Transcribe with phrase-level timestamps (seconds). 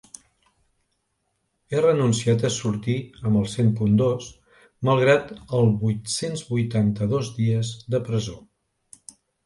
[1.71, 4.33] He renunciat a sortir amb el cent punt dos
[4.91, 8.41] malgrat el vuit-cents vuitanta-dos dies de presó.